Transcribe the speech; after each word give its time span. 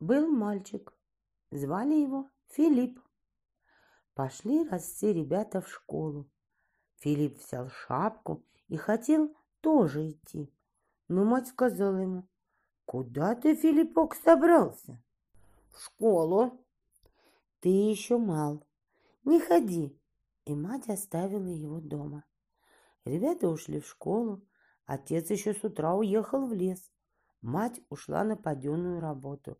Был 0.00 0.28
мальчик, 0.28 0.94
звали 1.50 1.94
его 1.94 2.30
Филипп. 2.50 3.00
Пошли 4.14 4.62
раз 4.68 4.84
все 4.84 5.12
ребята 5.12 5.60
в 5.60 5.68
школу. 5.68 6.30
Филипп 6.98 7.38
взял 7.38 7.68
шапку 7.68 8.44
и 8.68 8.76
хотел 8.76 9.34
тоже 9.60 10.10
идти. 10.10 10.54
Но 11.08 11.24
мать 11.24 11.48
сказала 11.48 11.96
ему, 11.96 12.28
«Куда 12.84 13.34
ты, 13.34 13.56
Филиппок, 13.56 14.14
собрался?» 14.14 15.02
«В 15.72 15.80
школу». 15.80 16.64
«Ты 17.58 17.68
еще 17.68 18.18
мал, 18.18 18.64
не 19.24 19.40
ходи». 19.40 20.00
И 20.44 20.54
мать 20.54 20.88
оставила 20.88 21.48
его 21.48 21.80
дома. 21.80 22.24
Ребята 23.04 23.48
ушли 23.48 23.80
в 23.80 23.86
школу. 23.88 24.46
Отец 24.86 25.28
еще 25.30 25.54
с 25.54 25.64
утра 25.64 25.94
уехал 25.96 26.46
в 26.46 26.52
лес. 26.52 26.92
Мать 27.42 27.80
ушла 27.90 28.22
на 28.22 28.36
паденную 28.36 29.00
работу. 29.00 29.58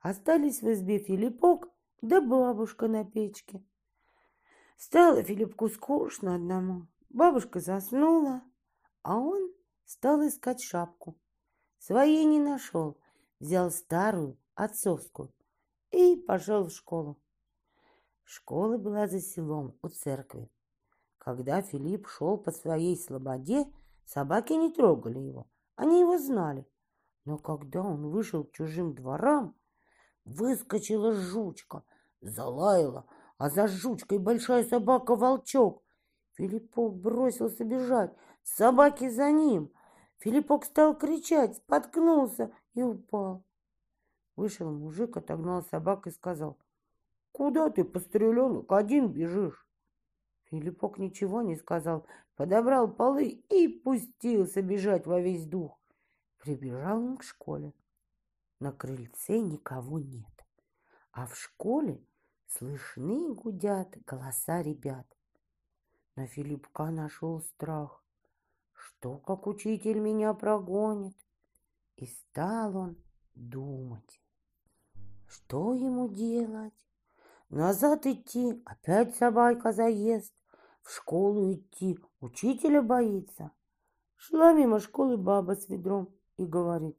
Остались 0.00 0.62
в 0.62 0.72
избе 0.72 0.98
Филиппок 0.98 1.68
да 2.00 2.22
бабушка 2.22 2.88
на 2.88 3.04
печке. 3.04 3.62
Стало 4.78 5.22
Филиппку 5.22 5.68
скучно 5.68 6.36
одному. 6.36 6.86
Бабушка 7.10 7.60
заснула, 7.60 8.42
а 9.02 9.18
он 9.18 9.52
стал 9.84 10.26
искать 10.26 10.62
шапку. 10.62 11.18
Своей 11.78 12.24
не 12.24 12.38
нашел, 12.38 12.98
взял 13.40 13.70
старую, 13.70 14.38
отцовскую, 14.54 15.34
и 15.90 16.16
пошел 16.16 16.64
в 16.64 16.72
школу. 16.72 17.20
Школа 18.24 18.78
была 18.78 19.06
за 19.06 19.20
селом 19.20 19.76
у 19.82 19.88
церкви. 19.88 20.50
Когда 21.18 21.60
Филипп 21.60 22.06
шел 22.06 22.38
по 22.38 22.52
своей 22.52 22.96
слободе, 22.96 23.70
собаки 24.06 24.54
не 24.54 24.72
трогали 24.72 25.18
его, 25.18 25.46
они 25.76 26.00
его 26.00 26.16
знали. 26.16 26.66
Но 27.26 27.36
когда 27.36 27.82
он 27.82 28.08
вышел 28.08 28.44
к 28.44 28.52
чужим 28.52 28.94
дворам, 28.94 29.59
выскочила 30.24 31.12
жучка, 31.12 31.82
залаяла, 32.20 33.06
а 33.38 33.50
за 33.50 33.68
жучкой 33.68 34.18
большая 34.18 34.64
собака-волчок. 34.64 35.82
Филиппок 36.34 36.94
бросился 36.96 37.64
бежать, 37.64 38.12
собаки 38.42 39.08
за 39.08 39.30
ним. 39.30 39.72
Филиппок 40.18 40.64
стал 40.64 40.96
кричать, 40.96 41.56
споткнулся 41.56 42.52
и 42.74 42.82
упал. 42.82 43.44
Вышел 44.36 44.70
мужик, 44.70 45.16
отогнал 45.16 45.62
собак 45.62 46.06
и 46.06 46.10
сказал, 46.10 46.58
«Куда 47.32 47.70
ты, 47.70 47.84
постреленок, 47.84 48.70
один 48.72 49.08
бежишь?» 49.08 49.66
Филиппок 50.50 50.98
ничего 50.98 51.42
не 51.42 51.56
сказал, 51.56 52.06
подобрал 52.36 52.92
полы 52.92 53.28
и 53.28 53.68
пустился 53.68 54.62
бежать 54.62 55.06
во 55.06 55.20
весь 55.20 55.46
дух. 55.46 55.78
Прибежал 56.38 56.98
он 56.98 57.16
к 57.18 57.22
школе. 57.22 57.72
На 58.60 58.72
крыльце 58.72 59.38
никого 59.38 59.98
нет, 59.98 60.46
а 61.12 61.26
в 61.26 61.34
школе 61.34 62.04
слышны 62.46 63.32
гудят 63.32 63.96
голоса 64.04 64.60
ребят. 64.60 65.06
На 66.14 66.26
Филиппка 66.26 66.90
нашел 66.90 67.40
страх. 67.40 68.04
Что, 68.74 69.16
как 69.16 69.46
учитель 69.46 69.98
меня 69.98 70.34
прогонит? 70.34 71.16
И 71.96 72.04
стал 72.04 72.76
он 72.76 73.02
думать. 73.34 74.20
Что 75.26 75.72
ему 75.72 76.08
делать? 76.08 76.74
Назад 77.48 78.04
идти, 78.04 78.62
опять 78.66 79.16
собака 79.16 79.72
заест. 79.72 80.34
В 80.82 80.90
школу 80.90 81.50
идти, 81.54 81.98
учителя 82.20 82.82
боится. 82.82 83.52
Шла 84.16 84.52
мимо 84.52 84.80
школы 84.80 85.16
баба 85.16 85.56
с 85.56 85.66
ведром 85.70 86.14
и 86.36 86.44
говорит, 86.44 86.98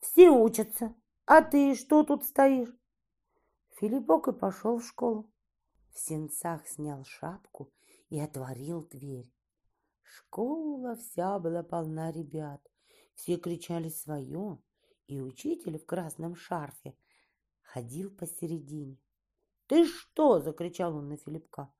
все 0.00 0.30
учатся, 0.30 0.94
а 1.30 1.42
ты 1.42 1.74
что 1.74 2.04
тут 2.04 2.24
стоишь? 2.24 2.74
Филиппок 3.76 4.28
и 4.28 4.32
пошел 4.32 4.78
в 4.78 4.86
школу. 4.86 5.30
В 5.90 5.98
сенцах 5.98 6.66
снял 6.66 7.04
шапку 7.04 7.70
и 8.08 8.18
отворил 8.18 8.88
дверь. 8.88 9.30
Школа 10.02 10.96
вся 10.96 11.38
была 11.38 11.62
полна 11.62 12.10
ребят. 12.10 12.66
Все 13.14 13.36
кричали 13.36 13.90
свое, 13.90 14.58
и 15.06 15.20
учитель 15.20 15.78
в 15.78 15.84
красном 15.84 16.34
шарфе 16.34 16.96
ходил 17.60 18.10
посередине. 18.10 18.96
«Ты 19.66 19.84
что?»— 19.84 20.40
закричал 20.40 20.96
он 20.96 21.10
на 21.10 21.18
Филиппка. 21.18 21.70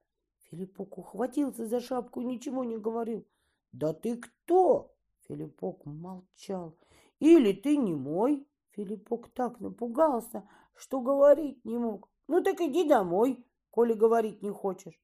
Филиппок 0.51 0.99
ухватился 0.99 1.67
за 1.67 1.81
шапку 1.81 2.21
и 2.21 2.27
ничего 2.27 2.65
не 2.65 2.77
говорил. 2.77 3.27
«Да 3.73 3.95
ты 3.95 4.19
кто?» 4.19 4.95
Филиппок 5.27 5.87
молчал. 5.87 6.77
«Или 7.19 7.55
ты 7.55 7.79
не 7.79 7.95
мой?» 7.95 8.47
Филиппок 8.79 9.29
так 9.35 9.59
напугался, 9.59 10.49
что 10.77 11.01
говорить 11.01 11.65
не 11.65 11.77
мог. 11.77 12.09
«Ну 12.29 12.41
так 12.41 12.61
иди 12.61 12.89
домой, 12.89 13.45
коли 13.71 13.93
говорить 13.93 14.41
не 14.41 14.51
хочешь». 14.51 15.03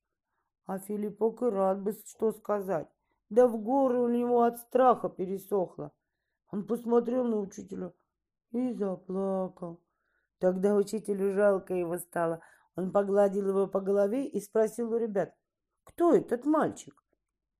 А 0.64 0.78
Филиппок 0.78 1.42
и 1.42 1.46
рад 1.46 1.82
бы 1.82 1.92
что 2.06 2.30
сказать. 2.30 2.88
Да 3.30 3.48
в 3.48 3.60
горы 3.60 3.98
у 3.98 4.06
него 4.06 4.42
от 4.42 4.60
страха 4.60 5.08
пересохло. 5.08 5.90
Он 6.52 6.64
посмотрел 6.64 7.24
на 7.24 7.38
учителя 7.40 7.92
и 8.52 8.72
заплакал. 8.74 9.80
Тогда 10.38 10.76
учителю 10.76 11.32
жалко 11.32 11.74
его 11.74 11.98
стало. 11.98 12.40
Он 12.76 12.92
погладил 12.92 13.48
его 13.48 13.66
по 13.66 13.80
голове 13.80 14.28
и 14.28 14.40
спросил 14.40 14.92
у 14.92 14.98
ребят, 14.98 15.34
кто 15.82 16.14
этот 16.14 16.46
мальчик? 16.46 17.02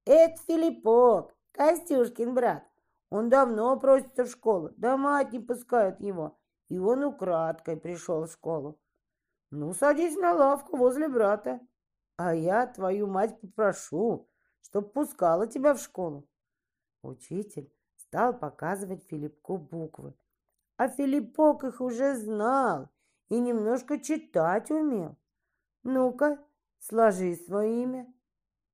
Это 0.05 0.41
Филиппок, 0.47 1.35
Костюшкин 1.51 2.35
брат. 2.35 2.65
Он 3.15 3.29
давно 3.29 3.79
просится 3.79 4.25
в 4.25 4.29
школу, 4.29 4.73
да 4.77 4.97
мать 4.97 5.33
не 5.33 5.39
пускает 5.39 6.01
его. 6.01 6.37
И 6.67 6.79
он 6.81 7.05
украдкой 7.05 7.77
пришел 7.77 8.27
в 8.27 8.33
школу. 8.33 8.81
Ну, 9.53 9.73
садись 9.73 10.17
на 10.17 10.33
лавку 10.33 10.77
возле 10.77 11.09
брата, 11.09 11.61
а 12.17 12.35
я 12.35 12.67
твою 12.67 13.07
мать 13.07 13.41
попрошу, 13.41 14.29
чтоб 14.63 14.93
пускала 14.93 15.47
тебя 15.47 15.75
в 15.75 15.81
школу. 15.81 16.29
Учитель 17.03 17.73
стал 17.95 18.37
показывать 18.37 19.05
Филиппку 19.05 19.59
буквы. 19.59 20.13
А 20.77 20.89
Филиппок 20.89 21.63
их 21.63 21.81
уже 21.81 22.17
знал 22.17 22.89
и 23.29 23.39
немножко 23.39 24.01
читать 24.01 24.73
умел. 24.73 25.17
Ну-ка, 25.85 26.45
сложи 26.81 27.37
свое 27.37 27.81
имя. 27.81 28.13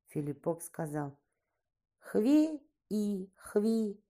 Филиппок 0.07 0.63
сказал. 0.63 1.15
Хви 1.99 2.59
и 2.89 3.31
хви, 3.37 4.03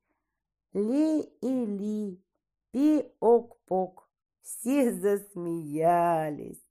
ли 0.73 1.21
и 1.23 1.67
ли, 1.67 2.25
пи-ок-пок. 2.71 4.09
Все 4.41 4.93
засмеялись. 4.93 6.65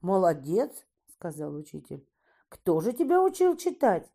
Молодец, 0.00 0.86
сказал 1.12 1.54
учитель. 1.54 2.06
Кто 2.48 2.80
же 2.80 2.92
тебя 2.92 3.22
учил 3.22 3.56
читать? 3.56 4.10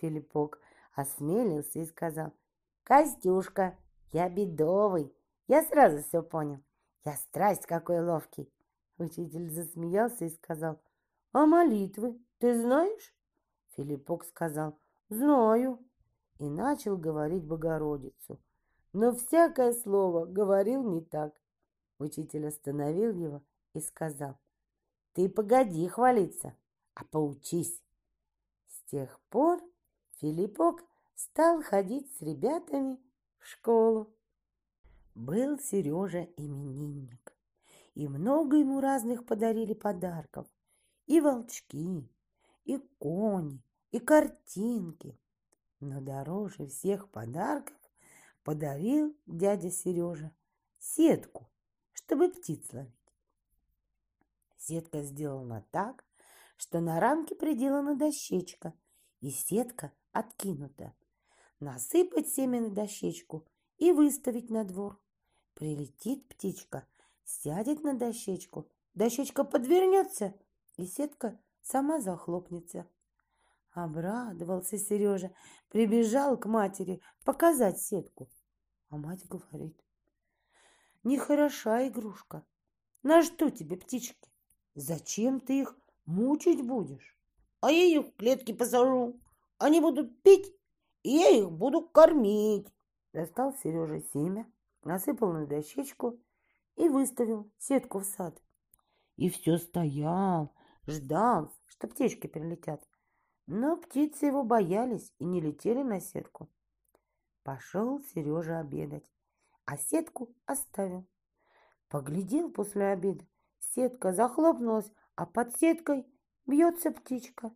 Филиппок 0.00 0.60
осмелился 0.94 1.80
и 1.80 1.86
сказал. 1.86 2.32
Костюшка, 2.84 3.78
я 4.12 4.28
бедовый. 4.28 5.14
Я 5.46 5.62
сразу 5.62 6.02
все 6.02 6.22
понял. 6.22 6.62
Я 7.04 7.16
страсть 7.16 7.66
какой 7.66 8.00
ловкий. 8.00 8.52
Учитель 8.98 9.50
засмеялся 9.50 10.24
и 10.24 10.30
сказал. 10.30 10.80
А 11.32 11.46
молитвы 11.46 12.20
ты 12.38 12.60
знаешь? 12.60 13.14
Филиппок 13.76 14.24
сказал. 14.24 14.78
Знаю 15.08 15.78
и 16.42 16.50
начал 16.50 16.96
говорить 16.96 17.44
Богородицу. 17.44 18.40
Но 18.92 19.14
всякое 19.14 19.72
слово 19.72 20.26
говорил 20.26 20.82
не 20.82 21.00
так. 21.00 21.40
Учитель 21.98 22.48
остановил 22.48 23.12
его 23.14 23.42
и 23.74 23.80
сказал, 23.80 24.36
«Ты 25.12 25.28
погоди 25.28 25.86
хвалиться, 25.86 26.56
а 26.94 27.04
поучись». 27.04 27.80
С 28.66 28.90
тех 28.90 29.20
пор 29.30 29.60
Филиппок 30.16 30.82
стал 31.14 31.62
ходить 31.62 32.12
с 32.16 32.22
ребятами 32.22 32.98
в 33.38 33.46
школу. 33.46 34.12
Был 35.14 35.60
Сережа 35.60 36.24
именинник, 36.36 37.36
и 37.94 38.08
много 38.08 38.56
ему 38.56 38.80
разных 38.80 39.26
подарили 39.26 39.74
подарков. 39.74 40.48
И 41.06 41.20
волчки, 41.20 42.10
и 42.64 42.78
кони, 42.98 43.62
и 43.92 44.00
картинки, 44.00 45.16
но 45.82 46.00
дороже 46.00 46.68
всех 46.68 47.10
подарков 47.10 47.76
подарил 48.44 49.16
дядя 49.26 49.68
Сережа 49.68 50.32
сетку, 50.78 51.50
чтобы 51.92 52.30
птиц 52.30 52.72
ловить. 52.72 52.92
Сетка 54.56 55.02
сделана 55.02 55.66
так, 55.72 56.04
что 56.56 56.80
на 56.80 57.00
рамке 57.00 57.34
приделана 57.34 57.96
дощечка, 57.96 58.74
и 59.20 59.30
сетка 59.30 59.92
откинута. 60.12 60.94
Насыпать 61.58 62.28
семя 62.28 62.60
на 62.60 62.70
дощечку 62.70 63.44
и 63.78 63.90
выставить 63.90 64.50
на 64.50 64.64
двор. 64.64 65.00
Прилетит 65.54 66.28
птичка, 66.28 66.86
сядет 67.24 67.82
на 67.82 67.94
дощечку, 67.94 68.68
дощечка 68.94 69.42
подвернется, 69.42 70.32
и 70.76 70.86
сетка 70.86 71.40
сама 71.60 72.00
захлопнется. 72.00 72.86
Обрадовался 73.72 74.76
Сережа, 74.76 75.34
прибежал 75.70 76.36
к 76.36 76.44
матери 76.44 77.00
показать 77.24 77.80
сетку. 77.80 78.28
А 78.90 78.98
мать 78.98 79.26
говорит, 79.26 79.82
нехороша 81.02 81.88
игрушка. 81.88 82.44
На 83.02 83.22
что 83.22 83.48
тебе 83.48 83.78
птички? 83.78 84.30
Зачем 84.74 85.40
ты 85.40 85.60
их 85.60 85.76
мучить 86.04 86.66
будешь? 86.66 87.16
А 87.60 87.70
я 87.70 87.84
их 87.84 88.08
в 88.08 88.16
клетки 88.16 88.52
посажу. 88.52 89.18
Они 89.56 89.80
будут 89.80 90.22
пить, 90.22 90.54
и 91.02 91.10
я 91.10 91.30
их 91.30 91.50
буду 91.50 91.80
кормить. 91.80 92.68
Достал 93.14 93.54
Сережа 93.54 94.00
семя, 94.12 94.46
насыпал 94.84 95.32
на 95.32 95.46
дощечку 95.46 96.20
и 96.76 96.88
выставил 96.88 97.50
сетку 97.58 98.00
в 98.00 98.04
сад. 98.04 98.38
И 99.16 99.30
все 99.30 99.56
стоял, 99.56 100.54
ждал, 100.86 101.52
что 101.66 101.88
птички 101.88 102.26
прилетят. 102.26 102.86
Но 103.46 103.76
птицы 103.76 104.26
его 104.26 104.44
боялись 104.44 105.12
и 105.18 105.24
не 105.24 105.40
летели 105.40 105.82
на 105.82 106.00
сетку. 106.00 106.48
Пошел 107.42 108.00
Сережа 108.00 108.60
обедать, 108.60 109.10
а 109.64 109.76
сетку 109.76 110.34
оставил. 110.46 111.06
Поглядел 111.88 112.50
после 112.50 112.86
обеда, 112.86 113.24
сетка 113.58 114.12
захлопнулась, 114.12 114.90
а 115.16 115.26
под 115.26 115.56
сеткой 115.56 116.06
бьется 116.46 116.90
птичка. 116.90 117.52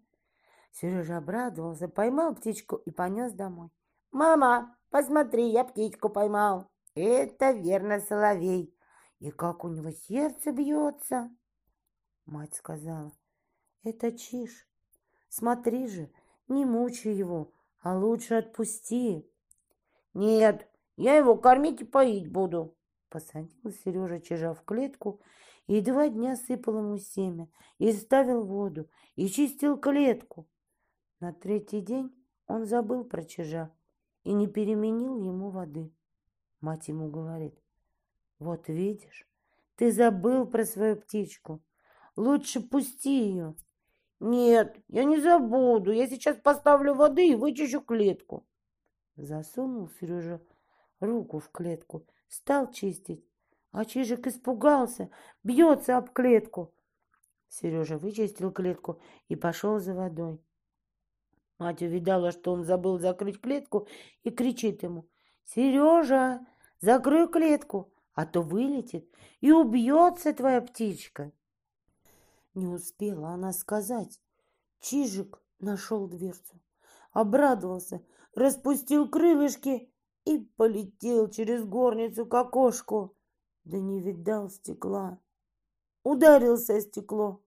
Сережа 0.72 1.18
обрадовался, 1.18 1.88
поймал 1.88 2.34
птичку 2.34 2.76
и 2.76 2.90
понес 2.90 3.32
домой. 3.32 3.70
«Мама, 4.10 4.76
посмотри, 4.90 5.50
я 5.50 5.64
птичку 5.64 6.08
поймал!» 6.08 6.70
«Это 6.94 7.50
верно 7.50 8.00
соловей! 8.00 8.74
И 9.18 9.30
как 9.30 9.64
у 9.64 9.68
него 9.68 9.90
сердце 9.90 10.52
бьется!» 10.52 11.30
Мать 12.24 12.54
сказала, 12.54 13.12
«Это 13.82 14.16
чиж. 14.16 14.66
Смотри 15.28 15.86
же, 15.88 16.10
не 16.48 16.64
мучай 16.64 17.14
его, 17.14 17.52
а 17.80 17.98
лучше 17.98 18.34
отпусти». 18.34 19.28
«Нет, 20.14 20.68
я 20.96 21.16
его 21.16 21.36
кормить 21.36 21.82
и 21.82 21.84
поить 21.84 22.30
буду», 22.30 22.76
Посадил 23.08 23.70
Сережа 23.84 24.20
чижа 24.20 24.52
в 24.52 24.64
клетку 24.64 25.20
и 25.66 25.80
два 25.80 26.08
дня 26.08 26.36
сыпал 26.36 26.78
ему 26.78 26.98
семя, 26.98 27.48
и 27.78 27.92
ставил 27.92 28.44
воду, 28.44 28.88
и 29.14 29.28
чистил 29.28 29.76
клетку. 29.76 30.48
На 31.20 31.32
третий 31.32 31.80
день 31.80 32.14
он 32.46 32.66
забыл 32.66 33.04
про 33.04 33.24
чижа 33.24 33.72
и 34.24 34.32
не 34.32 34.46
переменил 34.46 35.18
ему 35.18 35.50
воды. 35.50 35.92
Мать 36.60 36.88
ему 36.88 37.08
говорит, 37.10 37.58
вот 38.38 38.68
видишь, 38.68 39.26
ты 39.76 39.92
забыл 39.92 40.46
про 40.46 40.64
свою 40.64 40.96
птичку. 40.96 41.62
Лучше 42.16 42.60
пусти 42.60 43.28
ее. 43.28 43.54
Нет, 44.20 44.76
я 44.88 45.04
не 45.04 45.20
забуду. 45.20 45.92
Я 45.92 46.06
сейчас 46.08 46.36
поставлю 46.36 46.94
воды 46.94 47.28
и 47.28 47.34
вычищу 47.34 47.80
клетку. 47.80 48.46
Засунул 49.16 49.88
Сережа 50.00 50.40
руку 51.00 51.38
в 51.38 51.50
клетку 51.50 52.06
стал 52.28 52.70
чистить. 52.70 53.24
А 53.72 53.84
Чижик 53.84 54.26
испугался, 54.26 55.10
бьется 55.42 55.98
об 55.98 56.10
клетку. 56.10 56.74
Сережа 57.48 57.98
вычистил 57.98 58.50
клетку 58.50 59.00
и 59.28 59.36
пошел 59.36 59.78
за 59.78 59.94
водой. 59.94 60.40
Мать 61.58 61.82
увидала, 61.82 62.32
что 62.32 62.52
он 62.52 62.64
забыл 62.64 62.98
закрыть 62.98 63.40
клетку 63.40 63.86
и 64.22 64.30
кричит 64.30 64.82
ему. 64.82 65.08
«Сережа, 65.44 66.44
закрой 66.80 67.28
клетку, 67.28 67.92
а 68.14 68.26
то 68.26 68.42
вылетит 68.42 69.08
и 69.40 69.52
убьется 69.52 70.32
твоя 70.32 70.60
птичка». 70.60 71.32
Не 72.56 72.68
успела 72.68 73.32
она 73.32 73.52
сказать. 73.52 74.18
Чижик 74.80 75.42
нашел 75.58 76.08
дверцу, 76.08 76.58
обрадовался, 77.12 78.02
распустил 78.34 79.10
крылышки 79.10 79.92
и 80.24 80.38
полетел 80.56 81.28
через 81.28 81.64
горницу 81.64 82.24
к 82.24 82.32
окошку, 82.32 83.14
да 83.64 83.78
не 83.78 84.00
видал 84.00 84.48
стекла. 84.48 85.20
Ударился 86.02 86.76
о 86.76 86.80
стекло 86.80 87.42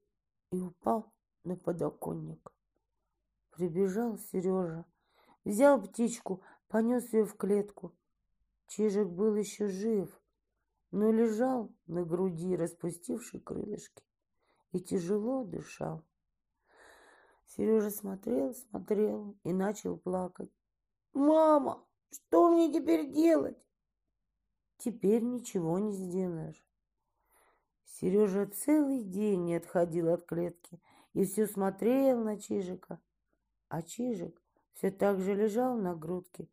и 0.51 0.59
упал 0.59 1.11
на 1.43 1.55
подоконник. 1.55 2.53
Прибежал 3.49 4.19
Сережа, 4.19 4.85
взял 5.43 5.81
птичку, 5.81 6.43
понес 6.67 7.11
ее 7.13 7.25
в 7.25 7.35
клетку. 7.35 7.95
Чижик 8.67 9.07
был 9.07 9.33
еще 9.33 9.69
жив, 9.69 10.21
но 10.91 11.11
лежал 11.11 11.71
на 11.87 12.05
груди, 12.05 12.55
распустивший 12.55 13.39
крылышки, 13.39 14.03
и 14.71 14.79
тяжело 14.79 15.43
дышал. 15.43 16.03
Сережа 17.45 17.89
смотрел, 17.89 18.53
смотрел 18.53 19.37
и 19.43 19.53
начал 19.53 19.97
плакать. 19.97 20.51
«Мама, 21.13 21.83
что 22.11 22.49
мне 22.49 22.71
теперь 22.71 23.11
делать? 23.11 23.57
Теперь 24.77 25.21
ничего 25.23 25.77
не 25.77 25.91
сделаешь. 25.91 26.65
Сережа 27.83 28.47
целый 28.47 29.03
день 29.03 29.45
не 29.45 29.55
отходил 29.55 30.09
от 30.09 30.25
клетки 30.25 30.81
и 31.13 31.25
все 31.25 31.47
смотрел 31.47 32.23
на 32.23 32.39
Чижика. 32.39 33.01
А 33.67 33.81
Чижик 33.81 34.41
все 34.73 34.89
так 34.89 35.19
же 35.19 35.35
лежал 35.35 35.75
на 35.75 35.95
грудке 35.95 36.47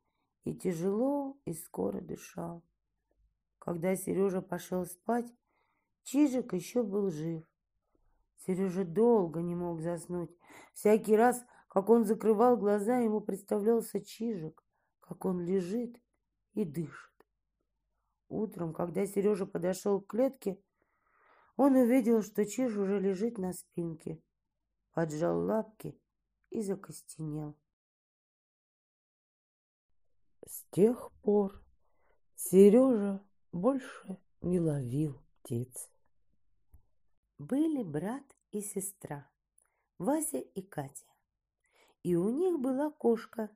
и 0.44 0.54
тяжело 0.54 1.38
и 1.44 1.52
скоро 1.52 2.00
дышал. 2.00 2.64
Когда 3.58 3.94
Сережа 3.96 4.42
пошел 4.42 4.84
спать, 4.86 5.32
Чижик 6.02 6.52
еще 6.52 6.82
был 6.82 7.10
жив. 7.10 7.44
Сережа 8.44 8.84
долго 8.84 9.40
не 9.40 9.54
мог 9.54 9.80
заснуть. 9.80 10.36
Всякий 10.74 11.16
раз, 11.16 11.44
как 11.68 11.88
он 11.88 12.04
закрывал 12.04 12.56
глаза, 12.56 12.98
ему 12.98 13.20
представлялся 13.20 14.00
Чижик 14.00 14.62
как 15.06 15.24
он 15.24 15.40
лежит 15.40 16.00
и 16.54 16.64
дышит. 16.64 17.14
Утром, 18.28 18.74
когда 18.74 19.06
Сережа 19.06 19.46
подошел 19.46 20.00
к 20.00 20.08
клетке, 20.08 20.60
он 21.56 21.76
увидел, 21.76 22.22
что 22.22 22.44
Чиж 22.44 22.76
уже 22.76 22.98
лежит 22.98 23.38
на 23.38 23.52
спинке, 23.52 24.20
поджал 24.92 25.44
лапки 25.44 25.98
и 26.50 26.60
закостенел. 26.60 27.56
С 30.44 30.64
тех 30.70 31.12
пор 31.22 31.62
Сережа 32.34 33.24
больше 33.52 34.20
не 34.42 34.60
ловил 34.60 35.22
птиц. 35.42 35.90
Были 37.38 37.82
брат 37.82 38.24
и 38.50 38.60
сестра, 38.62 39.30
Вася 39.98 40.38
и 40.38 40.62
Катя. 40.62 41.06
И 42.02 42.16
у 42.16 42.30
них 42.30 42.58
была 42.58 42.90
кошка 42.90 43.50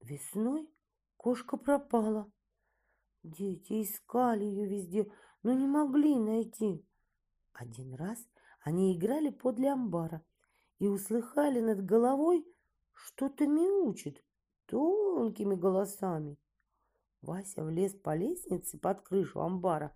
Весной 0.00 0.68
кошка 1.16 1.56
пропала. 1.58 2.32
Дети 3.22 3.82
искали 3.82 4.44
ее 4.44 4.66
везде, 4.66 5.12
но 5.42 5.52
не 5.52 5.66
могли 5.66 6.16
найти. 6.18 6.84
Один 7.52 7.94
раз 7.94 8.18
они 8.60 8.96
играли 8.96 9.28
подле 9.28 9.72
амбара 9.72 10.24
и 10.78 10.88
услыхали 10.88 11.60
над 11.60 11.84
головой 11.84 12.46
что-то 12.92 13.46
мяучит 13.46 14.24
тонкими 14.66 15.54
голосами. 15.54 16.38
Вася 17.20 17.62
влез 17.62 17.94
по 17.94 18.16
лестнице 18.16 18.78
под 18.78 19.02
крышу 19.02 19.42
амбара, 19.42 19.94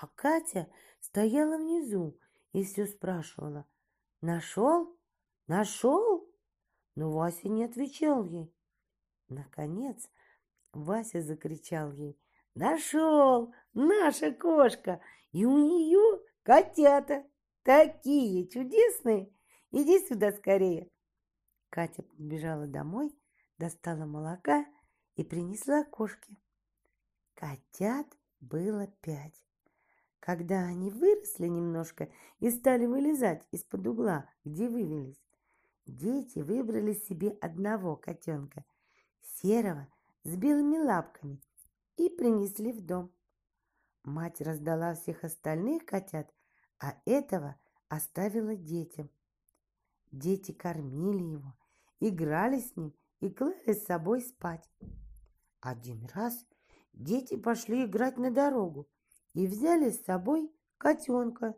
а 0.00 0.08
Катя 0.08 0.68
стояла 1.00 1.56
внизу 1.56 2.18
и 2.56 2.64
все 2.64 2.86
спрашивала. 2.86 3.66
«Нашел? 4.22 4.98
Нашел?» 5.46 6.26
Но 6.94 7.10
Вася 7.10 7.50
не 7.50 7.64
отвечал 7.64 8.24
ей. 8.24 8.50
Наконец 9.28 10.08
Вася 10.72 11.20
закричал 11.20 11.92
ей. 11.92 12.18
«Нашел! 12.54 13.52
Наша 13.74 14.32
кошка! 14.32 15.02
И 15.32 15.44
у 15.44 15.58
нее 15.58 16.22
котята! 16.44 17.26
Такие 17.62 18.48
чудесные! 18.48 19.30
Иди 19.70 19.98
сюда 20.06 20.32
скорее!» 20.32 20.90
Катя 21.68 22.04
побежала 22.04 22.66
домой, 22.66 23.14
достала 23.58 24.06
молока 24.06 24.64
и 25.16 25.24
принесла 25.24 25.84
кошке. 25.84 26.34
Котят 27.34 28.06
было 28.40 28.86
пять. 29.02 29.45
Когда 30.26 30.62
они 30.64 30.90
выросли 30.90 31.46
немножко 31.46 32.10
и 32.40 32.50
стали 32.50 32.84
вылезать 32.86 33.46
из-под 33.52 33.86
угла, 33.86 34.28
где 34.44 34.68
вывелись, 34.68 35.22
дети 35.86 36.40
выбрали 36.40 36.94
себе 36.94 37.28
одного 37.40 37.94
котенка– 37.94 38.64
серого 39.40 39.86
с 40.24 40.34
белыми 40.34 40.78
лапками 40.78 41.40
и 41.96 42.08
принесли 42.08 42.72
в 42.72 42.84
дом. 42.84 43.12
Мать 44.02 44.40
раздала 44.40 44.96
всех 44.96 45.22
остальных 45.22 45.86
котят, 45.86 46.34
а 46.80 47.00
этого 47.04 47.54
оставила 47.86 48.56
детям. 48.56 49.08
Дети 50.10 50.50
кормили 50.50 51.22
его, 51.22 51.54
играли 52.00 52.58
с 52.58 52.74
ним 52.74 52.92
и 53.20 53.30
клали 53.30 53.74
с 53.74 53.84
собой 53.84 54.22
спать. 54.22 54.68
Один 55.60 56.04
раз 56.14 56.44
дети 56.92 57.36
пошли 57.36 57.84
играть 57.84 58.16
на 58.16 58.32
дорогу 58.32 58.88
и 59.36 59.46
взяли 59.46 59.90
с 59.90 60.02
собой 60.04 60.50
котенка. 60.78 61.54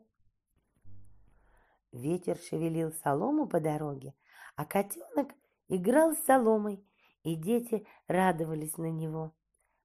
Ветер 1.92 2.36
шевелил 2.36 2.92
солому 2.92 3.46
по 3.46 3.60
дороге, 3.60 4.14
а 4.56 4.64
котенок 4.64 5.32
играл 5.68 6.16
с 6.16 6.24
соломой 6.24 6.84
и 7.22 7.36
дети 7.36 7.86
радовались 8.08 8.76
на 8.78 8.90
него. 8.90 9.32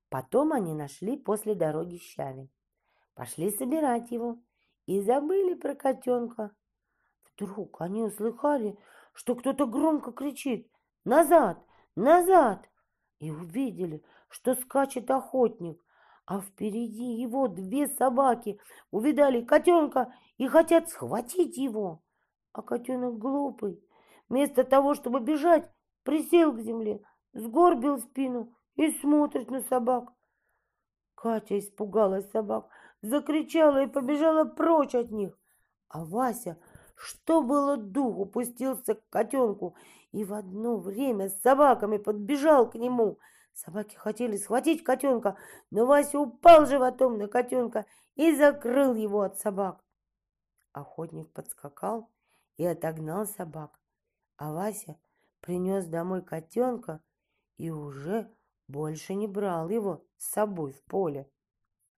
Потом 0.10 0.54
они 0.54 0.74
нашли 0.74 1.18
после 1.18 1.54
дороги 1.54 1.98
щавель. 1.98 2.50
пошли 3.14 3.52
собирать 3.52 4.10
его 4.10 4.40
и 4.88 5.00
забыли 5.00 5.54
про 5.54 5.76
котенка. 5.76 6.50
Вдруг 7.24 7.80
они 7.80 8.02
услыхали, 8.02 8.76
что 9.14 9.36
кто-то 9.36 9.68
громко 9.68 10.12
кричит 10.12 10.68
«Назад! 11.06 11.64
Назад!» 11.96 12.68
и 13.20 13.30
увидели, 13.30 14.04
что 14.30 14.56
скачет 14.56 15.12
охотник, 15.12 15.83
а 16.26 16.42
впереди 16.42 17.16
его 17.22 17.48
две 17.48 17.88
собаки 17.88 18.60
увидали 18.92 19.42
котенка 19.42 20.14
и 20.38 20.48
хотят 20.48 20.90
схватить 20.90 21.58
его. 21.58 22.02
А 22.54 22.62
котенок 22.62 23.18
глупый, 23.18 23.84
вместо 24.30 24.64
того, 24.64 24.94
чтобы 24.94 25.20
бежать, 25.20 25.70
присел 26.04 26.54
к 26.54 26.60
земле, 26.60 27.02
сгорбил 27.34 28.00
спину 28.00 28.54
и 28.76 28.92
смотрит 28.92 29.50
на 29.52 29.62
собак. 29.62 30.14
Катя 31.16 31.58
испугалась 31.58 32.30
собак, 32.32 32.68
закричала 33.02 33.84
и 33.84 33.88
побежала 33.88 34.46
прочь 34.46 34.96
от 34.96 35.12
них. 35.12 35.38
А 35.88 36.04
Вася, 36.06 36.58
что 36.96 37.42
было 37.42 37.78
духу, 37.78 38.26
пустился 38.26 38.96
к 38.96 39.10
котенку 39.10 39.76
и 40.12 40.24
в 40.24 40.34
одно 40.34 40.78
время 40.78 41.30
с 41.30 41.42
собаками 41.42 41.98
подбежал 41.98 42.70
к 42.70 42.76
нему. 42.76 43.20
Собаки 43.54 43.96
хотели 43.96 44.36
схватить 44.38 44.84
котенка, 44.84 45.38
но 45.70 45.86
Вася 45.86 46.20
упал 46.20 46.66
животом 46.66 47.18
на 47.18 47.28
котенка 47.28 47.86
и 48.16 48.36
закрыл 48.36 48.96
его 48.96 49.22
от 49.22 49.40
собак. 49.40 49.84
Охотник 50.72 51.32
подскакал 51.32 52.10
и 52.58 52.66
отогнал 52.66 53.26
собак, 53.26 53.80
а 54.38 54.52
Вася 54.52 55.00
принес 55.40 55.86
домой 55.86 56.24
котенка 56.24 57.02
и 57.58 57.70
уже 57.70 58.34
больше 58.68 59.14
не 59.14 59.28
брал 59.28 59.70
его 59.70 60.06
с 60.18 60.32
собой 60.32 60.74
в 60.74 60.84
поле. 60.86 61.30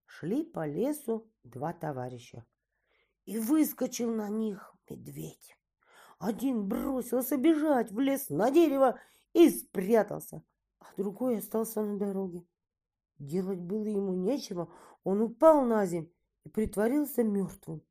Шли 0.04 0.44
по 0.44 0.66
лесу 0.66 1.28
два 1.42 1.72
товарища, 1.72 2.44
и 3.24 3.38
выскочил 3.38 4.14
на 4.14 4.28
них 4.28 4.74
медведь. 4.88 5.56
Один 6.18 6.66
бросился 6.66 7.36
бежать 7.36 7.90
в 7.90 7.98
лес 7.98 8.30
на 8.30 8.50
дерево 8.50 8.98
и 9.32 9.50
спрятался, 9.50 10.42
а 10.86 11.00
другой 11.00 11.38
остался 11.38 11.82
на 11.82 11.98
дороге. 11.98 12.44
Делать 13.18 13.60
было 13.60 13.84
ему 13.84 14.14
нечего, 14.14 14.70
он 15.04 15.20
упал 15.20 15.62
на 15.64 15.86
землю 15.86 16.12
и 16.44 16.48
притворился 16.48 17.22
мертвым. 17.22 17.82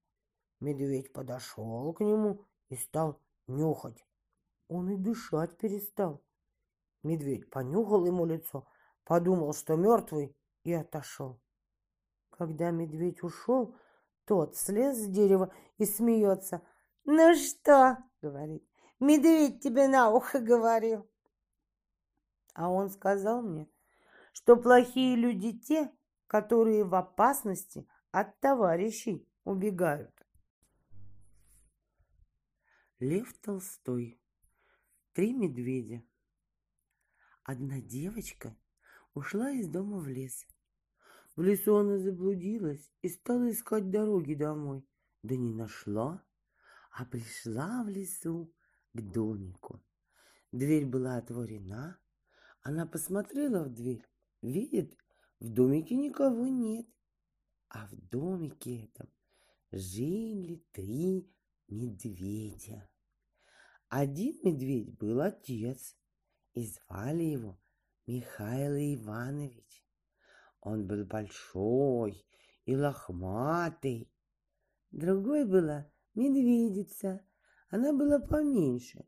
Медведь 0.60 1.12
подошел 1.14 1.92
к 1.94 2.02
нему 2.02 2.46
и 2.70 2.76
стал 2.76 3.20
нюхать. 3.48 4.06
Он 4.68 4.90
и 4.90 4.98
дышать 4.98 5.58
перестал. 5.58 6.24
Медведь 7.04 7.50
понюхал 7.50 8.06
ему 8.06 8.26
лицо, 8.26 8.68
подумал, 9.04 9.54
что 9.54 9.76
мертвый, 9.76 10.36
и 10.64 10.74
отошел. 10.74 11.40
Когда 12.32 12.72
медведь 12.72 13.24
ушел, 13.24 13.76
тот 14.26 14.58
слез 14.58 14.98
с 14.98 15.08
дерева 15.08 15.54
и 15.78 15.86
смеется. 15.86 16.62
«Ну 17.06 17.36
что?»— 17.36 17.98
говорит. 18.22 18.68
«Медведь 19.00 19.62
тебе 19.62 19.88
на 19.88 20.10
ухо 20.10 20.40
говорил». 20.40 21.08
А 22.56 22.70
он 22.70 22.90
сказал 22.90 23.42
мне, 23.42 23.70
что 24.32 24.56
плохие 24.56 25.16
люди 25.18 25.60
те, 25.60 25.92
которые 26.26 26.86
в 26.86 26.96
опасности 26.96 27.88
от 28.12 28.40
товарищей 28.40 29.28
убегают. 29.44 30.14
Лев 33.00 33.34
Толстой. 33.40 34.20
Три 35.12 35.34
медведя. 35.34 36.02
Одна 37.44 37.82
девочка 37.82 38.58
ушла 39.14 39.52
из 39.52 39.68
дома 39.68 40.00
в 40.00 40.08
лес. 40.08 40.48
В 41.36 41.42
лесу 41.42 41.76
она 41.76 42.00
заблудилась 42.00 42.90
и 43.02 43.10
стала 43.10 43.52
искать 43.52 43.90
дороги 43.90 44.34
домой. 44.34 44.88
Да 45.24 45.36
не 45.36 45.54
нашла, 45.54 46.24
а 46.92 47.04
пришла 47.04 47.84
в 47.84 47.90
лесу 47.90 48.54
к 48.94 49.02
домику. 49.02 49.84
Дверь 50.54 50.86
была 50.86 51.18
отворена. 51.18 52.00
Она 52.66 52.88
посмотрела 52.88 53.64
в 53.64 53.70
дверь. 53.72 54.04
Видит, 54.42 54.98
в 55.40 55.54
домике 55.54 55.94
никого 55.96 56.48
нет. 56.48 56.88
А 57.70 57.86
в 57.86 57.96
домике 58.10 58.86
этом 58.86 59.08
жили 59.72 60.66
три 60.72 61.32
медведя. 61.68 62.90
Один 63.88 64.40
медведь 64.44 64.98
был 64.98 65.22
отец, 65.22 65.96
и 66.54 66.66
звали 66.66 67.26
его 67.26 67.62
Михаил 68.08 68.74
Иванович. 68.96 69.86
Он 70.60 70.88
был 70.88 71.06
большой 71.06 72.26
и 72.66 72.76
лохматый. 72.76 74.12
Другой 74.90 75.46
была 75.46 75.88
медведица, 76.16 77.24
она 77.70 77.94
была 77.94 78.18
поменьше, 78.18 79.06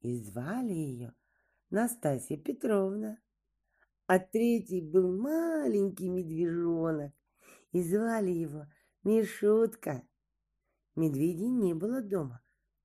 и 0.00 0.16
звали 0.16 0.72
ее 0.72 1.14
Настасья 1.74 2.36
Петровна. 2.36 3.18
А 4.06 4.20
третий 4.20 4.80
был 4.80 5.20
маленький 5.20 6.08
медвежонок, 6.08 7.12
и 7.72 7.82
звали 7.82 8.30
его 8.30 8.66
Мишутка. 9.02 10.06
Медведей 10.94 11.48
не 11.48 11.74
было 11.74 12.00
дома, 12.00 12.40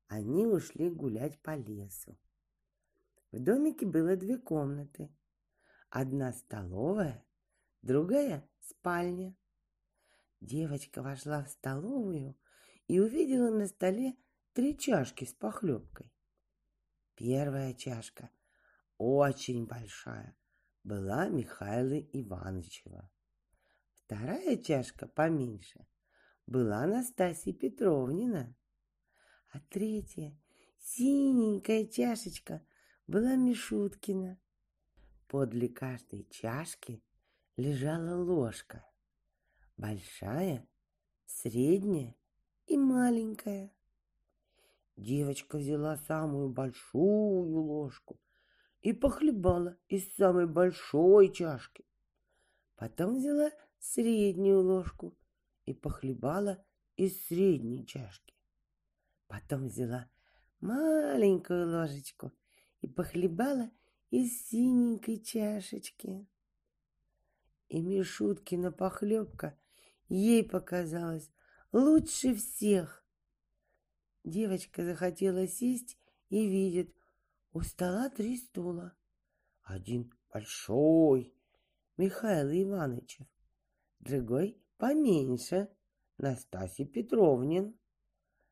они 0.08 0.48
ушли 0.48 0.90
гулять 0.90 1.40
по 1.44 1.56
лесу. 1.56 2.18
В 3.32 3.40
домике 3.40 3.86
было 3.86 4.16
две 4.16 4.40
комнаты. 4.40 5.16
Одна 5.92 6.34
столовая, 6.34 7.24
другая 7.84 8.50
спальня. 8.60 9.38
Девочка 10.42 11.04
вошла 11.04 11.44
в 11.44 11.50
столовую 11.50 12.36
и 12.88 13.00
увидела 13.00 13.52
на 13.52 13.68
столе 13.68 14.18
три 14.54 14.76
чашки 14.76 15.26
с 15.26 15.34
похлебкой. 15.36 16.12
Первая 17.14 17.76
чашка, 17.76 18.32
очень 19.00 19.66
большая, 19.66 20.36
была 20.84 21.30
Михаила 21.30 21.98
Ивановичева. 21.98 23.10
Вторая 23.94 24.58
чашка, 24.58 25.08
поменьше, 25.08 25.88
была 26.46 26.84
Анастасия 26.84 27.54
Петровнина. 27.54 28.54
А 29.52 29.62
третья, 29.70 30.38
синенькая 30.80 31.88
чашечка, 31.88 32.62
была 33.08 33.36
Мишуткина. 33.36 34.38
Подле 35.28 35.70
каждой 35.70 36.28
чашки 36.30 37.02
лежала 37.56 38.22
ложка. 38.22 38.86
Большая, 39.78 40.68
средняя 41.26 42.18
и 42.66 42.78
маленькая. 42.78 43.72
Девочка 44.98 45.58
взяла 45.58 45.96
самую 45.96 46.50
большую 46.50 47.62
ложку 47.62 48.20
и 48.82 48.94
похлебала 48.94 49.78
из 49.88 50.14
самой 50.16 50.48
большой 50.48 51.32
чашки. 51.32 51.86
Потом 52.76 53.18
взяла 53.18 53.52
среднюю 53.80 54.62
ложку 54.62 55.18
и 55.66 55.74
похлебала 55.74 56.64
из 56.96 57.26
средней 57.28 57.86
чашки. 57.86 58.36
Потом 59.28 59.68
взяла 59.68 60.10
маленькую 60.60 61.70
ложечку 61.70 62.32
и 62.82 62.88
похлебала 62.88 63.70
из 64.10 64.48
синенькой 64.48 65.22
чашечки. 65.22 66.28
И 67.68 67.82
Мишуткина 67.82 68.72
похлебка 68.72 69.58
ей 70.08 70.44
показалась 70.44 71.30
лучше 71.72 72.34
всех. 72.34 73.06
Девочка 74.24 74.84
захотела 74.84 75.48
сесть 75.48 75.98
и 76.30 76.48
видит, 76.48 76.96
у 77.54 77.62
стола 77.62 78.10
три 78.10 78.38
стула. 78.38 78.96
Один 79.64 80.12
большой, 80.32 81.36
Михаил 81.98 82.50
Ивановичев, 82.50 83.28
другой 84.00 84.62
поменьше, 84.78 85.70
Настасья 86.18 86.86
Петровнин, 86.86 87.78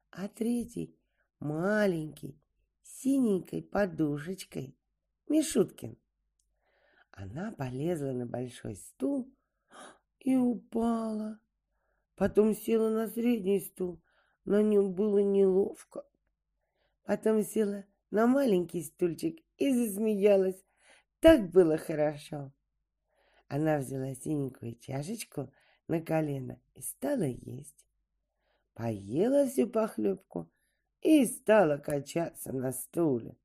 а 0.09 0.27
третий 0.27 0.97
маленький, 1.39 2.39
синенькой 2.81 3.61
подушечкой, 3.61 4.77
Мишуткин. 5.27 5.97
Она 7.11 7.51
полезла 7.51 8.11
на 8.11 8.25
большой 8.25 8.75
стул 8.75 9.33
и 10.19 10.35
упала. 10.35 11.39
Потом 12.15 12.53
села 12.53 12.89
на 12.89 13.07
средний 13.07 13.59
стул, 13.59 14.01
на 14.45 14.61
нем 14.61 14.93
было 14.93 15.19
неловко. 15.19 16.05
Потом 17.03 17.43
села 17.43 17.85
на 18.11 18.27
маленький 18.27 18.83
стульчик 18.83 19.39
и 19.57 19.71
засмеялась. 19.71 20.63
Так 21.19 21.49
было 21.49 21.77
хорошо. 21.77 22.53
Она 23.47 23.79
взяла 23.79 24.13
синенькую 24.13 24.75
чашечку 24.75 25.51
на 25.87 26.01
колено 26.01 26.59
и 26.73 26.81
стала 26.81 27.23
есть. 27.23 27.87
Поела 28.73 29.47
всю 29.47 29.67
похлебку 29.67 30.51
и 31.01 31.25
стала 31.25 31.77
качаться 31.77 32.53
на 32.53 32.71
стуле. 32.71 33.37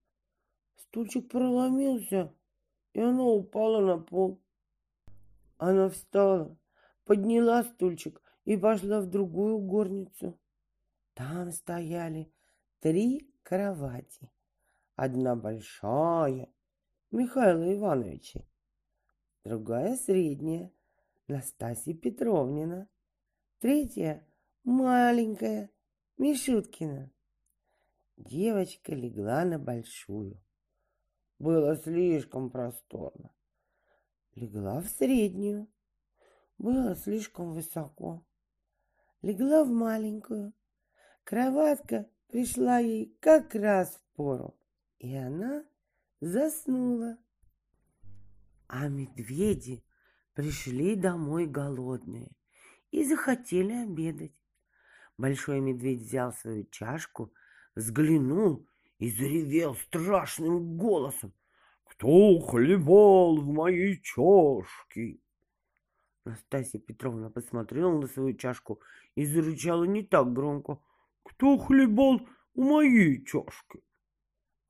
Стульчик 0.76 1.31
проломился, 1.31 2.35
и 2.92 3.00
она 3.00 3.25
упала 3.25 3.81
на 3.81 3.99
пол. 3.99 4.42
Она 5.57 5.88
встала, 5.88 6.59
подняла 7.04 7.62
стульчик 7.62 8.21
и 8.45 8.57
пошла 8.57 9.00
в 9.00 9.07
другую 9.07 9.59
горницу. 9.59 10.38
Там 11.14 11.52
стояли 11.52 12.33
три 12.81 13.33
кровати. 13.42 14.31
Одна 14.94 15.37
большая, 15.37 16.52
Михаила 17.11 17.75
Ивановича, 17.75 18.42
другая 19.44 19.96
средняя, 19.96 20.72
Настасья 21.28 21.94
Петровнина, 21.94 22.88
третья 23.58 24.26
маленькая, 24.64 25.70
Мишуткина. 26.18 27.11
Девочка 28.16 28.94
легла 28.94 29.44
на 29.44 29.58
большую. 29.58 30.40
Было 31.38 31.75
слишком 31.76 32.50
просторно. 32.50 33.34
Легла 34.34 34.80
в 34.80 34.87
среднюю. 34.87 35.68
Было 36.58 36.94
слишком 36.94 37.52
высоко. 37.52 38.25
Легла 39.22 39.64
в 39.64 39.70
маленькую. 39.70 40.52
Кроватка 41.25 42.08
пришла 42.28 42.78
ей 42.78 43.16
как 43.20 43.54
раз 43.54 43.96
в 43.96 44.16
пору, 44.16 44.56
и 45.02 45.16
она 45.16 45.64
заснула. 46.21 47.18
А 48.68 48.88
медведи 48.88 49.85
пришли 50.32 50.94
домой 50.94 51.47
голодные 51.47 52.30
и 52.92 53.04
захотели 53.04 53.73
обедать. 53.73 54.32
Большой 55.18 55.61
медведь 55.61 56.02
взял 56.02 56.32
свою 56.32 56.64
чашку, 56.71 57.35
взглянул 57.75 58.66
и 58.99 59.11
заревел 59.11 59.75
страшным 59.75 60.78
голосом. 60.78 61.35
«Кто 61.85 62.38
хлебал 62.38 63.37
в 63.37 63.47
моей 63.47 64.00
чашке?» 64.00 65.18
Настасья 66.25 66.78
Петровна 66.78 67.28
посмотрела 67.28 68.00
на 68.00 68.06
свою 68.06 68.35
чашку 68.35 68.80
и 69.16 69.26
зарычала 69.26 69.85
не 69.85 70.02
так 70.02 70.32
громко. 70.32 70.78
«Кто 71.25 71.59
хлебал 71.59 72.21
в 72.54 72.61
моей 72.61 73.23
чашке?» 73.25 73.80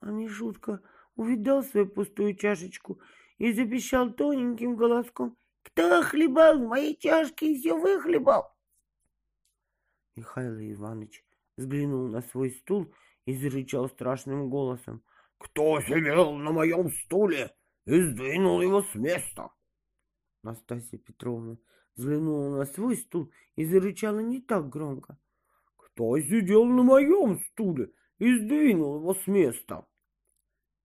А 0.02 0.10
Мишутка 0.10 0.82
увидал 1.14 1.62
свою 1.62 1.86
пустую 1.86 2.34
чашечку 2.34 3.00
и 3.38 3.52
запищал 3.52 4.12
тоненьким 4.12 4.74
голоском. 4.74 5.36
«Кто 5.62 6.02
хлебал 6.02 6.58
в 6.58 6.66
моей 6.66 6.96
чашке 6.96 7.52
и 7.52 7.58
все 7.58 7.78
выхлебал?» 7.78 8.52
Михаил 10.16 10.58
Иванович 10.58 11.24
взглянул 11.56 12.08
на 12.08 12.20
свой 12.20 12.50
стул 12.50 12.92
и 13.26 13.36
зарычал 13.36 13.88
страшным 13.88 14.50
голосом. 14.50 15.04
«Кто 15.38 15.80
сидел 15.80 16.34
на 16.34 16.50
моем 16.50 16.90
стуле 16.90 17.54
и 17.86 18.00
сдвинул 18.00 18.60
его 18.60 18.82
с 18.82 18.94
места?» 18.96 19.52
Настасья 20.42 20.98
Петровна 20.98 21.58
взглянула 21.94 22.58
на 22.58 22.64
свой 22.64 22.96
стул 22.96 23.30
и 23.54 23.64
зарычала 23.64 24.18
не 24.18 24.40
так 24.40 24.68
громко. 24.68 25.16
«Кто 25.76 26.18
сидел 26.18 26.64
на 26.64 26.82
моем 26.82 27.38
стуле 27.38 27.92
и 28.18 28.36
сдвинул 28.36 28.96
его 28.96 29.14
с 29.14 29.28
места?» 29.28 29.86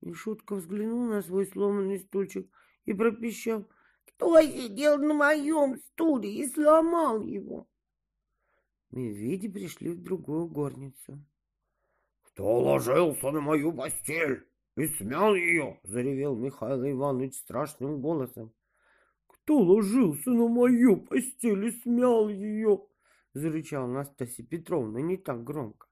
И 0.01 0.13
шутка 0.13 0.55
взглянул 0.55 1.07
на 1.07 1.21
свой 1.21 1.45
сломанный 1.45 1.99
стульчик 1.99 2.49
и 2.85 2.93
пропищал. 2.93 3.67
«Кто 4.05 4.41
сидел 4.41 4.97
на 4.97 5.13
моем 5.13 5.77
стуле 5.77 6.33
и 6.33 6.47
сломал 6.47 7.21
его?» 7.21 7.67
Медведи 8.91 9.47
пришли 9.47 9.91
в 9.91 10.01
другую 10.01 10.47
горницу. 10.47 11.23
«Кто 12.23 12.59
ложился 12.59 13.31
на 13.31 13.41
мою 13.41 13.73
постель 13.73 14.47
и 14.75 14.87
смял 14.87 15.35
ее?»— 15.35 15.79
заревел 15.83 16.35
Михаил 16.35 16.89
Иванович 16.89 17.35
страшным 17.35 17.99
голосом. 17.99 18.53
«Кто 19.27 19.57
ложился 19.57 20.29
на 20.29 20.47
мою 20.47 20.97
постель 20.97 21.65
и 21.65 21.71
смял 21.71 22.29
ее?»— 22.29 22.85
зарычала 23.33 23.87
Настасья 23.87 24.43
Петровна 24.43 24.99
не 24.99 25.17
так 25.17 25.43
громко. 25.43 25.87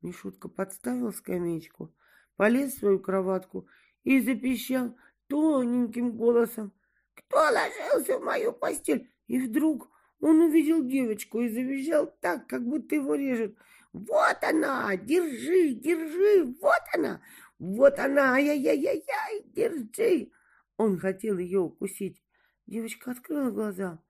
Мишутка 0.00 0.48
подставил 0.48 1.12
скамеечку, 1.12 1.92
полез 2.36 2.74
в 2.74 2.78
свою 2.78 3.00
кроватку 3.00 3.68
и 4.04 4.20
запищал 4.20 4.96
тоненьким 5.28 6.16
голосом. 6.16 6.72
«Кто 7.14 7.38
ложился 7.38 8.18
в 8.18 8.24
мою 8.24 8.52
постель?» 8.52 9.10
И 9.26 9.40
вдруг 9.40 9.90
он 10.20 10.40
увидел 10.40 10.84
девочку 10.84 11.40
и 11.40 11.48
завизжал 11.48 12.14
так, 12.20 12.46
как 12.46 12.64
будто 12.64 12.94
его 12.94 13.14
режет. 13.14 13.56
«Вот 13.92 14.36
она! 14.42 14.96
Держи, 14.96 15.74
держи! 15.74 16.54
Вот 16.60 16.82
она! 16.94 17.20
Вот 17.58 17.98
она! 17.98 18.34
Ай-яй-яй-яй! 18.34 19.42
Держи!» 19.46 20.30
Он 20.76 20.98
хотел 20.98 21.38
ее 21.38 21.60
укусить. 21.60 22.22
Девочка 22.66 23.12
открыла 23.12 23.50
глаза, 23.50 24.02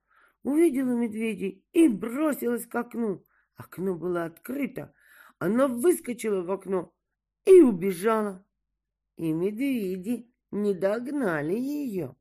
увидела 0.42 0.90
медведей 0.90 1.64
и 1.72 1.88
бросилась 1.88 2.66
к 2.66 2.74
окну. 2.74 3.24
Окно 3.54 3.94
было 3.94 4.24
открыто. 4.24 4.92
Она 5.38 5.68
выскочила 5.68 6.42
в 6.42 6.50
окно 6.50 6.92
и 7.46 7.60
убежала. 7.62 8.44
И 9.16 9.32
медведи 9.32 10.30
не 10.50 10.74
догнали 10.74 11.54
ее. 11.54 12.14